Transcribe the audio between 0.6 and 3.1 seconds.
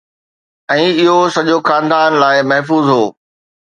۽ اهو سڄو خاندان لاء محفوظ هو